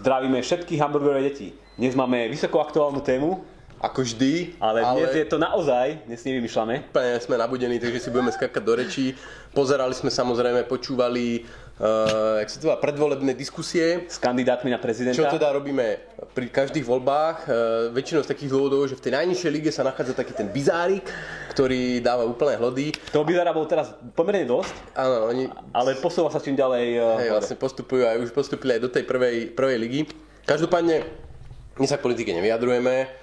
[0.00, 1.52] Zdravíme všetkých hamburgerové deti.
[1.76, 3.44] Dnes máme vysoko aktuálnu tému,
[3.84, 6.88] Ako vždy, ale, ale dnes je to naozaj, dnes nevymýšľame.
[6.88, 9.12] úplne sme nabudení, takže si budeme skakať do rečí.
[9.52, 11.44] Pozerali sme samozrejme, počúvali,
[11.80, 14.04] uh, jak sa to volá, predvolebné diskusie.
[14.06, 15.16] S kandidátmi na prezidenta.
[15.16, 15.98] Čo teda robíme
[16.36, 17.54] pri každých voľbách, uh,
[17.96, 21.08] väčšinou z takých dôvodov, že v tej najnižšej lige sa nachádza taký ten bizárik,
[21.56, 22.92] ktorý dáva úplne hlody.
[23.10, 26.84] Toho bizara bol teraz pomerne dosť, Áno, oni ale posúva sa čím ďalej.
[27.00, 30.00] eh, hej, vlastne postupujú aj, už postupili aj do tej prvej, prvej ligy.
[30.44, 31.02] Každopádne,
[31.80, 33.19] my sa k politike nevyjadrujeme uh,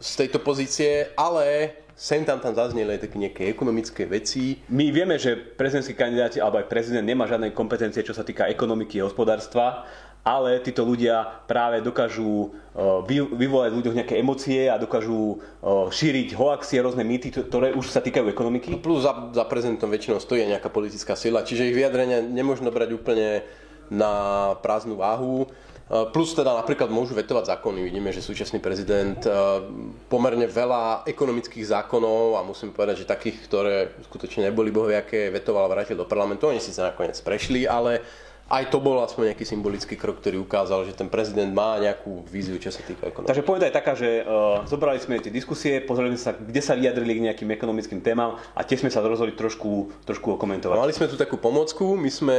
[0.00, 4.58] z tejto pozície, ale sem tam tam zazneli aj také nejaké ekonomické veci.
[4.72, 8.98] My vieme, že prezidentskí kandidáti alebo aj prezident nemá žiadne kompetencie, čo sa týka ekonomiky
[8.98, 9.86] a hospodárstva,
[10.22, 15.94] ale títo ľudia práve dokážu eh, vy- vyvolať v ľuďoch nejaké emócie a dokážu eh,
[15.94, 18.82] šíriť hoaxie, rôzne mýty, ktoré už sa týkajú ekonomiky.
[18.82, 23.46] Plus za, za prezidentom väčšinou stojí nejaká politická sila, čiže ich vyjadrenia nemôžno brať úplne
[23.92, 25.50] na prázdnu váhu.
[25.92, 27.84] Uh, Plus teda napríklad môžu vetovať zákony.
[27.84, 29.60] Vidíme, že súčasný prezident uh,
[30.08, 35.72] pomerne veľa ekonomických zákonov a musím povedať, že takých, ktoré skutočne neboli bohoviaké, vetoval a
[35.76, 36.48] vrátil do parlamentu.
[36.48, 38.00] Oni síce nakoniec prešli, ale
[38.48, 42.56] aj to bol aspoň nejaký symbolický krok, ktorý ukázal, že ten prezident má nejakú víziu,
[42.56, 43.28] čo sa týka ekonomiky.
[43.28, 46.72] Takže pointa je taká, že uh, zobrali sme tie diskusie, pozreli sme sa, kde sa
[46.72, 50.72] vyjadrili k nejakým ekonomickým témam a tiež sme sa rozhodli trošku, trošku okomentovať.
[50.72, 52.38] Mali sme tu takú pomocku, my sme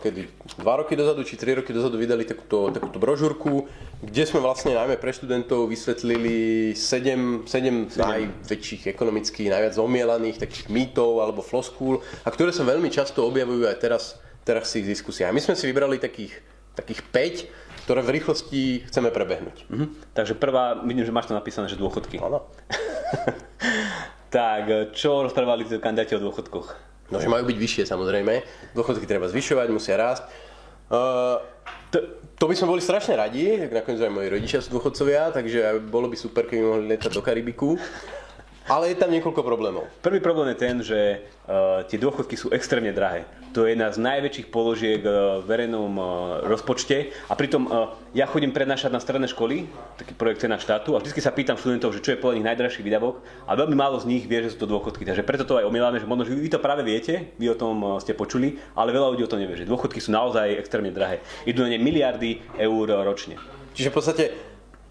[0.00, 0.32] kedy
[0.64, 3.68] dva roky dozadu či tri roky dozadu vydali takúto, takúto brožúrku,
[4.00, 11.20] kde sme vlastne najmä pre študentov vysvetlili 7, 7 najväčších ekonomických, najviac omielaných takých mýtov
[11.20, 15.36] alebo floskúl a ktoré sa veľmi často objavujú aj teraz, teraz v tých diskusiách.
[15.36, 16.32] My sme si vybrali takých,
[16.72, 19.68] takých 5, ktoré v rýchlosti chceme prebehnúť.
[19.68, 20.16] Mhm.
[20.16, 22.24] Takže prvá, vidím, že máš tam napísané, že dôchodky.
[22.24, 22.48] Áno.
[24.32, 26.91] tak, čo rozprávali kandidáti o dôchodkoch?
[27.10, 28.44] No, že majú byť vyššie samozrejme.
[28.76, 30.24] Dôchodky treba zvyšovať, musia rásť.
[30.92, 31.40] Uh,
[31.92, 31.98] to,
[32.36, 36.08] to by sme boli strašne radi, tak nakoniec aj moji rodičia sú dôchodcovia, takže bolo
[36.08, 37.76] by super, keby mohli letať do Karibiku.
[38.70, 39.90] Ale je tam niekoľko problémov.
[40.02, 41.00] Prvý problém je ten, že
[41.46, 43.26] uh, tie dôchodky sú extrémne drahé.
[43.52, 46.06] To je jedna z najväčších položiek uh, v verejnom uh,
[46.46, 49.68] rozpočte a pritom uh, ja chodím prednášať na stredné školy,
[49.98, 52.80] taký projekt na štátu a vždy sa pýtam študentov, že čo je podľa nich najdražší
[52.80, 55.04] výdavok a veľmi málo z nich vie, že sú to dôchodky.
[55.04, 57.76] Takže preto to aj omieláme, že možno, že vy to práve viete, vy o tom
[57.82, 61.20] uh, ste počuli, ale veľa ľudí o tom nevie, že dôchodky sú naozaj extrémne drahé.
[61.44, 63.36] Idú na ne miliardy eur ročne.
[63.72, 64.24] Čiže v podstate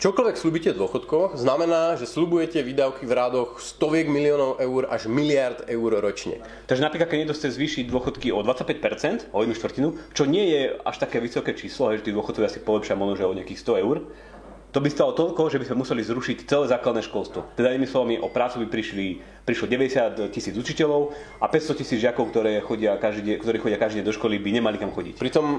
[0.02, 5.62] čokoľvek slúbite v dôchodkoch, znamená, že slúbujete výdavky v rádoch stoviek miliónov eur až miliard
[5.70, 6.42] eur ročne.
[6.66, 10.62] Takže napríklad, keď niekto chce zvýšiť dôchodky o 25%, o jednu štvrtinu, čo nie je
[10.82, 13.84] až také vysoké číslo, hej, že tí dôchodcovia si polepšia možno, že o nejakých 100
[13.86, 13.98] eur,
[14.72, 17.44] to by stalo toľko, že by sme museli zrušiť celé základné školstvo.
[17.60, 21.12] Teda inými slovami, o prácu by prišli, prišlo 90 tisíc učiteľov
[21.44, 24.80] a 500 tisíc žiakov, ktoré chodia každý, ktorí chodia každý deň do školy, by nemali
[24.80, 25.20] kam chodiť.
[25.20, 25.58] Pritom e,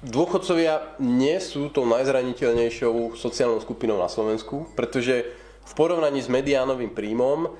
[0.00, 5.26] dôchodcovia nie sú tou najzraniteľnejšou sociálnou skupinou na Slovensku, pretože
[5.64, 7.50] v porovnaní s mediánovým príjmom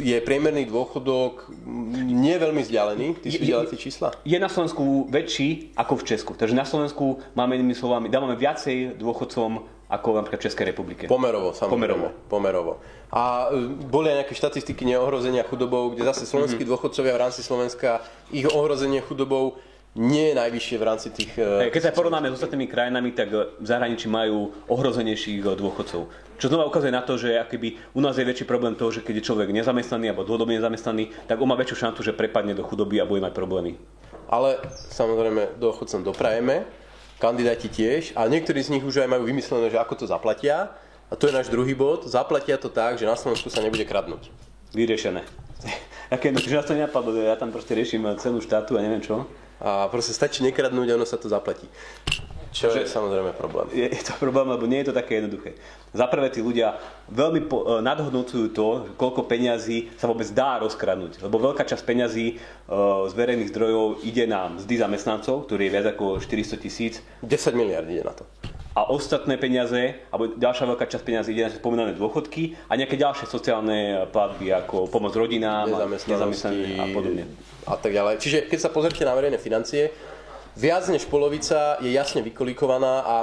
[0.00, 1.52] je priemerný dôchodok
[1.92, 3.20] nie veľmi vzdialený.
[3.20, 4.16] Ty je- tie čísla?
[4.24, 6.32] Je na Slovensku väčší ako v Česku.
[6.32, 11.04] Takže na Slovensku máme inými slovami, dávame viacej dôchodcom ako napríklad v Českej republike.
[11.08, 11.68] Pomerovo, samozrejme.
[11.72, 12.06] Pomerovo.
[12.28, 12.72] Pomerovo.
[13.08, 16.68] A e, boli aj nejaké štatistiky neohrozenia chudobou, kde zase slovenskí Mhm.
[16.68, 19.56] dôchodcovia v rámci Slovenska, ich ohrozenie chudobou
[19.98, 21.34] nie je najvyššie v rámci tých...
[21.34, 26.06] e, Keď sa porovnáme s ostatnými krajinami, tak e, v zahraničí majú ohrozenejších e, dôchodcov.
[26.38, 29.18] Čo znova ukazuje na to, že akoby u nás je väčší problém toho, že keď
[29.18, 33.02] je človek nezamestnaný alebo dlhodobne nezamestnaný, tak on má väčšiu šancu, že prepadne do chudoby
[33.02, 33.74] a bude mať problémy.
[34.30, 34.62] Ale
[34.94, 36.62] samozrejme dôchodcom doprajeme,
[37.18, 40.70] kandidáti tiež, a niektorí z nich už aj majú vymyslené, že ako to zaplatia.
[41.10, 42.06] A to je náš druhý bod.
[42.06, 44.30] Zaplatia to tak, že na Slovensku sa nebude kradnúť.
[44.76, 45.24] Vyriešené.
[46.14, 49.26] Aké že nás to nenapadlo, ja tam proste riešim cenu štátu a neviem čo.
[49.58, 51.66] A proste stačí nekradnúť a ono sa to zaplatí.
[52.48, 53.68] Čo je samozrejme problém.
[53.76, 55.54] Je, je to problém, lebo nie je to také jednoduché.
[55.92, 56.80] Za prvé, tí ľudia
[57.12, 61.20] veľmi po, e, nadhodnocujú to, koľko peňazí sa vôbec dá rozkradnúť.
[61.20, 62.34] Lebo veľká časť peňazí e,
[63.04, 67.04] z verejných zdrojov ide na mzdy zamestnancov, ktorý je viac ako 400 tisíc.
[67.20, 68.24] 10 miliard ide na to.
[68.78, 73.26] A ostatné peniaze, alebo ďalšia veľká časť peňazí ide na spomínané dôchodky a nejaké ďalšie
[73.26, 75.66] sociálne platby, ako pomoc rodinám,
[76.06, 77.26] nezamestnaným a podobne.
[77.66, 78.22] a tak ďalej.
[78.22, 79.90] Čiže keď sa pozrite na verejné financie,
[80.54, 83.16] viac než polovica je jasne vykolikovaná a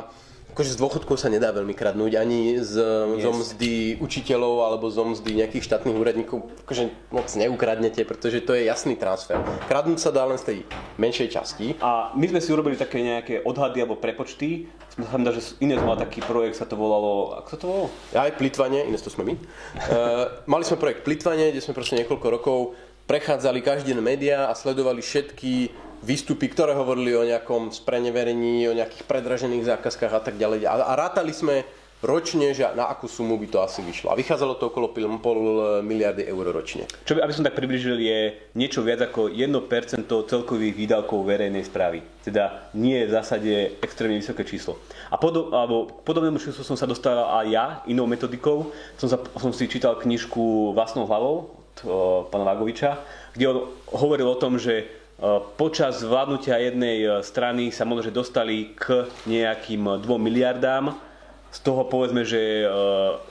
[0.56, 2.80] akože z dôchodkov sa nedá veľmi kradnúť, ani z,
[3.19, 8.63] zo mzdy učiteľov alebo zo mzdy nejakých štátnych úradníkov, akože moc neukradnete, pretože to je
[8.63, 9.36] jasný transfer.
[9.68, 10.57] Kradnúť sa dá len z tej
[10.96, 11.75] menšej časti.
[11.84, 14.72] A my sme si urobili také nejaké odhady alebo prepočty.
[14.96, 17.88] Som že iné mal taký projekt, sa to volalo, ako sa to volalo?
[18.16, 19.36] Aj plitvanie, iné to sme my.
[19.36, 22.60] Uh, mali sme projekt plitvanie, kde sme proste niekoľko rokov
[23.06, 25.69] prechádzali každý deň médiá a sledovali všetky
[26.06, 30.69] výstupy, ktoré hovorili o nejakom spreneverení, o nejakých predražených zákazkách a tak ďalej.
[30.69, 31.66] A, a rátali sme
[32.06, 34.13] ročne, že na akú sumu by to asi vyšlo.
[34.13, 35.40] A vychádzalo to okolo pol, pol
[35.81, 36.86] miliardy eur ročne.
[37.04, 38.19] Čo by, aby som tak približil, je
[38.54, 42.06] niečo viac ako 1% celkových výdavkov verejnej správy.
[42.22, 44.78] Teda nie je v zásade extrémne vysoké číslo.
[45.10, 48.69] A podo, alebo podobnému číslu som sa dostal aj ja, inou metodikou.
[49.01, 53.04] Som, sa, som si čítal knižku Vlastnou hlavou od pána Vagoviča,
[53.36, 53.58] kde on
[53.92, 54.88] hovoril o tom, že
[55.56, 60.91] počas vládnutia jednej e, strany sa možno, že dostali k nejakým 2 miliardám.
[61.56, 62.67] Z toho povedzme, že e,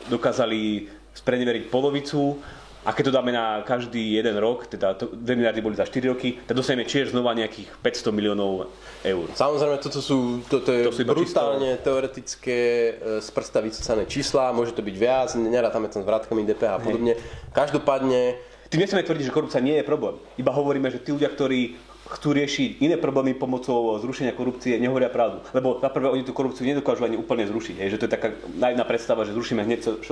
[0.09, 2.41] dokázali spreneveriť polovicu
[2.85, 6.37] a keď to dáme na každý jeden rok, teda 2 miliardy boli za 4 roky,
[6.45, 8.69] tak dostaneme tiež znova nejakých 500 miliónov
[9.01, 9.27] eur.
[9.33, 11.85] Samozrejme, toto sú, toto je to sú brutálne čisto...
[11.85, 12.61] teoretické
[12.97, 16.81] e, z prsta vycúcané čísla, môže to byť viac, nerátame tam s vrátkami DPH a
[16.81, 17.17] podobne.
[17.53, 18.37] Každopádne
[18.75, 20.19] tým nechceme tvrdiť, že korupcia nie je problém.
[20.35, 21.79] Iba hovoríme, že tí ľudia, ktorí
[22.11, 25.47] chcú riešiť iné problémy pomocou zrušenia korupcie, nehovoria pravdu.
[25.55, 27.79] Lebo za prvé oni tú korupciu nedokážu ani úplne zrušiť.
[27.79, 30.03] Hej, že to je taká naivná predstava, že zrušíme hneď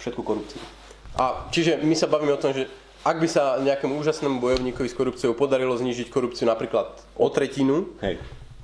[0.00, 0.56] všetku korupciu.
[1.20, 2.72] A čiže my sa bavíme o tom, že
[3.04, 8.16] ak by sa nejakému úžasnému bojovníkovi s korupciou podarilo znižiť korupciu napríklad o tretinu, Hej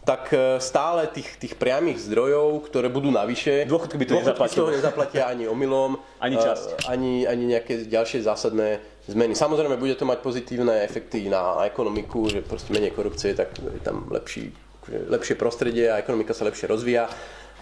[0.02, 4.74] tak e, stále tých, tých priamých zdrojov, ktoré budú navyše, dôchodky by to dôchodky toho
[4.74, 6.90] nezaplatia ani omylom, ani časť.
[6.90, 9.34] Ani, ani nejaké ďalšie zásadné zmeny.
[9.34, 14.06] Samozrejme, bude to mať pozitívne efekty na ekonomiku, že proste menej korupcie, tak je tam
[14.10, 14.54] lepší,
[14.88, 17.10] lepšie prostredie a ekonomika sa lepšie rozvíja.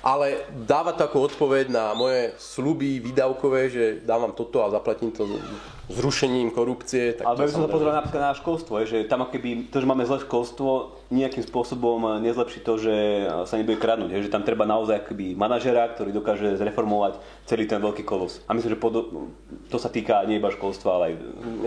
[0.01, 5.29] Ale dáva to ako odpoveď na moje sluby výdavkové, že dávam toto a zaplatím to
[5.91, 7.19] zrušením korupcie.
[7.19, 10.07] Tak Ale by som sa pozrel napríklad na školstvo, že tam keby to, že máme
[10.07, 12.95] zlé školstvo, nejakým spôsobom nezlepší to, že
[13.45, 14.15] sa nebude kradnúť.
[14.23, 17.19] Že tam treba naozaj akby manažera, ktorý dokáže zreformovať
[17.51, 18.41] celý ten veľký kolos.
[18.47, 18.81] A myslím, že
[19.69, 21.15] to sa týka nie iba školstva, ale aj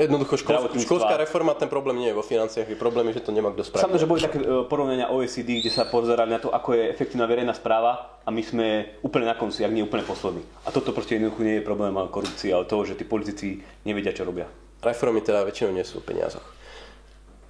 [0.07, 3.51] Jednoducho školská, školská reforma, ten problém nie je vo financiách, je problém, že to nemá
[3.51, 3.83] kto spraviť.
[3.83, 7.27] Samozrejme, že boli také e, porovnania OECD, kde sa pozerali na to, ako je efektívna
[7.27, 8.67] verejná správa a my sme
[9.03, 10.43] úplne na konci, ak nie úplne poslední.
[10.63, 14.23] A toto proste jednoducho nie je problém korupcie, ale to, že tí politici nevedia, čo
[14.23, 14.47] robia.
[14.79, 16.43] Reformy teda väčšinou nie sú o peniazoch.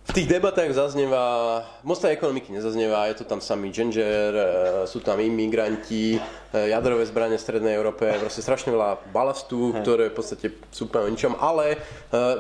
[0.03, 4.45] V tých debatách zaznieva, moc tej ekonomiky nezaznieva, je to tam samý ginger, e,
[4.83, 10.15] sú tam imigranti, e, jadrové zbranie v Strednej Európe, proste strašne veľa balastu, ktoré v
[10.19, 11.77] podstate sú úplne o ničom, ale e,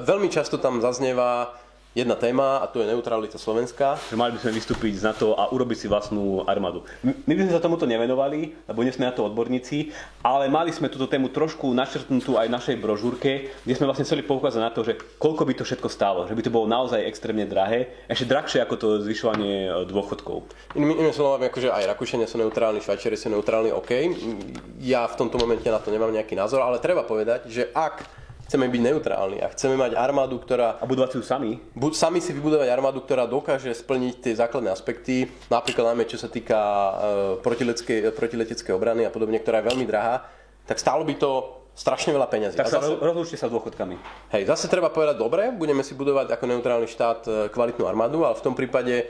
[0.03, 1.55] veľmi často tam zaznieva
[1.93, 4.01] jedna téma a to je neutralita Slovenska.
[4.17, 6.81] Mali by sme vystúpiť z NATO a urobiť si vlastnú armádu.
[7.05, 9.93] My by sme sa tomuto nevenovali, lebo nie sme na to odborníci,
[10.25, 13.31] ale mali sme túto tému trošku načrtnutú aj v našej brožúrke,
[13.61, 16.41] kde sme vlastne chceli poukázať na to, že koľko by to všetko stálo, že by
[16.41, 20.49] to bolo naozaj extrémne drahé, ešte drahšie ako to zvyšovanie e, dôchodkov.
[20.73, 23.91] Inými slovami, akože aj Rakúšania sú neutrálni, Švajčiari sú neutrálni, OK.
[24.81, 28.69] Ja v tomto momente na to nemám nejaký názor, ale treba povedať, že ak chceme
[28.69, 30.77] byť neutrálni a chceme mať armádu, ktorá...
[30.79, 31.51] A budovať si ju sami?
[31.73, 36.27] Bu- sami si vybudovať armádu, ktorá dokáže splniť tie základné aspekty, napríklad najmä čo sa
[36.27, 36.91] týka uh,
[38.13, 40.27] protileteckej obrany a podobne, ktorá je veľmi drahá,
[40.67, 42.55] tak stálo by to strašne veľa peňazí.
[42.55, 43.97] Tak sa zase, rozlúčte sa dôchodkami.
[44.29, 48.37] Hej, zase treba povedať, dobre, budeme si budovať ako neutrálny štát e, kvalitnú armádu, ale
[48.37, 49.09] v tom prípade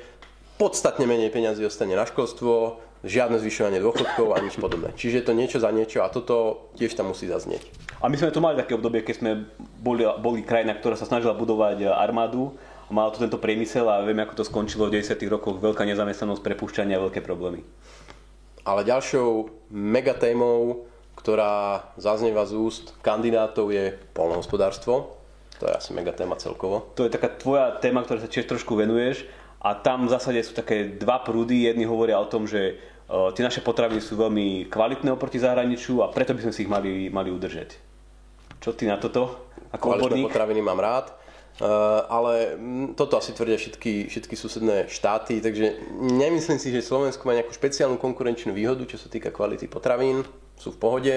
[0.56, 4.96] podstatne menej peňazí ostane na školstvo, žiadne zvyšovanie dôchodkov a nič podobné.
[4.96, 7.68] Čiže je to niečo za niečo a toto tiež tam musí zaznieť.
[8.00, 9.32] A my sme tu mali také obdobie, keď sme
[9.84, 12.56] boli, boli krajina, ktorá sa snažila budovať armádu
[12.88, 15.19] a mala tu tento priemysel a vieme, ako to skončilo v 90.
[15.28, 15.60] rokoch.
[15.60, 17.64] Veľká nezamestnanosť, prepušťania veľké problémy.
[18.64, 20.88] Ale ďalšou megatémou,
[21.19, 25.19] ktorá zaznieva z úst kandidátov je polnohospodárstvo.
[25.60, 26.92] To je asi megatéma celkovo.
[26.95, 29.28] To je taká tvoja téma, ktorá sa tiež trošku venuješ
[29.64, 31.68] a tam v zásade sú také dva prúdy.
[31.68, 32.76] Jedni hovoria o tom, že
[33.07, 37.12] tie naše potraviny sú veľmi kvalitné oproti zahraničiu a preto by sme si ich mali,
[37.12, 37.76] mali udržať.
[38.64, 39.52] Čo ty na toto?
[39.76, 40.28] Ako Kvalitné odborník?
[40.31, 41.12] potraviny mám rád.
[41.62, 42.57] Uh, ale
[42.98, 48.02] toto asi tvrdia všetky, všetky susedné štáty, takže nemyslím si, že Slovensko má nejakú špeciálnu
[48.02, 50.26] konkurenčnú výhodu, čo sa týka kvality potravín
[50.57, 51.16] sú v pohode,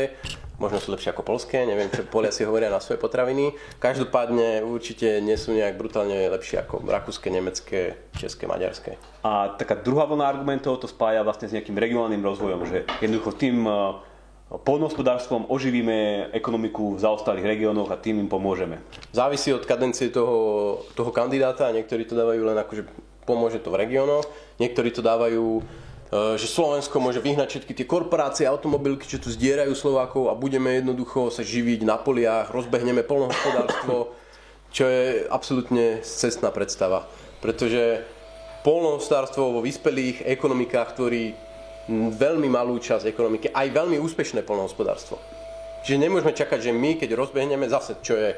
[0.56, 3.52] možno sú lepšie ako polské, neviem, čo Poliaci hovoria na svoje potraviny.
[3.76, 8.96] Každopádne určite nie sú nejak brutálne lepšie ako rakúske, nemecké, české, maďarské.
[9.22, 13.68] A taká druhá vlna argumentov to spája vlastne s nejakým regionálnym rozvojom, že jednoducho tým
[13.68, 13.76] eh,
[14.46, 18.80] polnohospodárstvom oživíme ekonomiku v zaostalých regiónoch a tým im pomôžeme.
[19.12, 22.84] Závisí od kadencie toho, toho kandidáta, niektorí to dávajú len ako, že
[23.26, 24.24] pomôže to v regiónoch,
[24.62, 25.60] niektorí to dávajú
[26.12, 31.34] že Slovensko môže vyhnať všetky tie korporácie, automobilky, čo tu zdierajú Slovákov a budeme jednoducho
[31.34, 34.14] sa živiť na poliach, rozbehneme polnohospodárstvo,
[34.70, 37.10] čo je absolútne cestná predstava.
[37.42, 38.06] Pretože
[38.62, 41.34] polnohospodárstvo vo vyspelých ekonomikách tvorí
[41.90, 45.18] veľmi malú časť ekonomiky, aj veľmi úspešné polnohospodárstvo.
[45.86, 48.34] Čiže nemôžeme čakať, že my, keď rozbehneme zase, čo je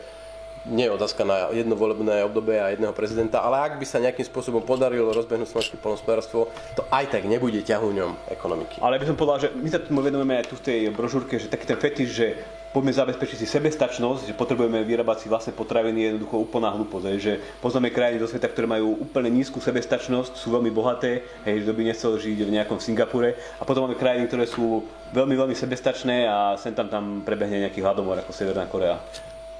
[0.66, 4.26] nie je otázka na jedno volebné obdobie a jedného prezidenta, ale ak by sa nejakým
[4.26, 8.82] spôsobom podarilo rozbehnúť slovenské polnospodárstvo, to aj tak nebude ťahuňom ekonomiky.
[8.82, 11.52] Ale by som povedal, že my sa tomu venujeme aj tu v tej brožúrke, že
[11.52, 12.26] taký ten fetiš, že
[12.68, 17.16] poďme zabezpečiť si sebestačnosť, že potrebujeme vyrábať si vlastné potraviny, je jednoducho úplná hlúposť.
[17.16, 17.32] Že
[17.64, 21.82] poznáme krajiny zo sveta, ktoré majú úplne nízku sebestačnosť, sú veľmi bohaté, hej, že by
[21.88, 23.34] nechcel žiť v nejakom Singapure.
[23.56, 24.84] A potom máme krajiny, ktoré sú
[25.16, 29.00] veľmi, veľmi sebestačné a sem tam tam prebehne nejaký hladomor ako Severná Korea.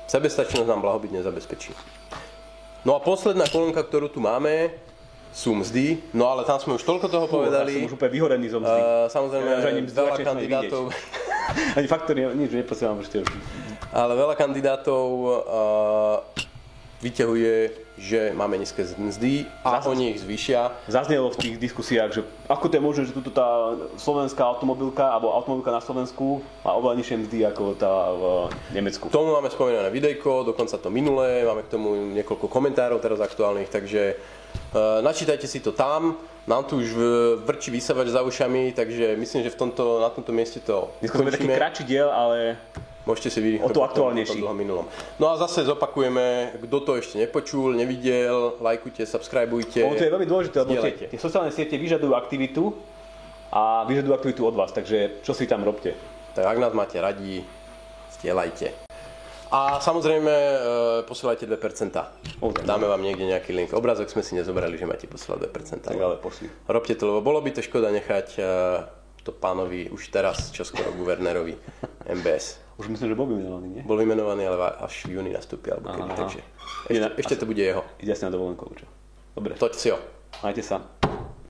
[0.09, 1.77] Sebestačnosť nám blahobyt nezabezpečí.
[2.83, 4.73] No a posledná kolónka, ktorú tu máme,
[5.29, 7.77] sú mzdy, no ale tam sme už toľko toho povedali.
[7.77, 8.81] Ja som už úplne vyhorený zo mzdy.
[8.81, 10.83] Uh, samozrejme, ja, veľa kandidátov.
[11.77, 13.25] Ani faktor, nič neposielam ešte.
[13.93, 15.37] Ale veľa kandidátov uh,
[16.99, 17.55] vyťahuje,
[17.99, 19.87] že máme nízke mzdy a Zas...
[19.87, 20.75] oni ich zvýšia.
[20.91, 25.31] Zaznelo v tých diskusiách, že ako to je možné, že tuto tá slovenská automobilka alebo
[25.35, 28.23] automobilka na Slovensku má oveľa nižšie mzdy ako tá v
[28.75, 29.11] Nemecku.
[29.11, 33.71] K tomu máme spomínané videjko, dokonca to minulé, máme k tomu niekoľko komentárov teraz aktuálnych,
[33.71, 36.19] takže uh, načítajte si to tam.
[36.49, 36.97] Nám tu už
[37.45, 41.29] vrčí vysavač za ušami, takže myslím, že v tomto, na tomto mieste to Dnes sme
[41.29, 42.57] taký kratší diel, ale
[43.09, 44.37] Môžete si vyrýchliť o to aktuálnejší.
[44.53, 44.85] minulom.
[45.17, 49.81] No a zase zopakujeme, kto to ešte nepočul, nevidel, lajkujte, subscribeujte.
[49.81, 52.77] O, to je veľmi dôležité, lebo tie, tie sociálne siete vyžadujú aktivitu
[53.49, 55.97] a vyžadujú aktivitu od vás, takže čo si tam robte?
[56.37, 57.41] Tak ak nás máte radi,
[58.13, 58.77] stielajte.
[59.49, 60.57] A samozrejme e,
[61.09, 61.57] posielajte 2%.
[62.45, 63.73] O, Dáme vám niekde nejaký link.
[63.73, 65.89] Obrázok sme si nezobrali, že máte posielať 2%.
[65.89, 66.53] Tak ale posli.
[66.69, 68.43] Robte to, lebo bolo by to škoda nechať e,
[69.29, 71.53] to pánovi už teraz, čo skoro guvernérovi
[72.09, 72.65] MBS.
[72.81, 73.83] Už myslím, že bol vymenovaný, nie?
[73.85, 76.41] Bol vymenovaný, ale až v júni nastúpi, alebo kedy, takže
[76.89, 77.85] ešte, ešte to bude jeho.
[78.01, 78.89] Ide asi na dovolenku, čo?
[79.37, 79.59] Dobre.
[79.61, 79.99] Toď si ho.
[80.41, 80.98] Majte sa.